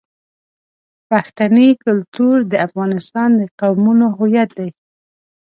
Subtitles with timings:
[1.09, 4.69] پښتني کلتور د افغانستان د قومونو هویت دی.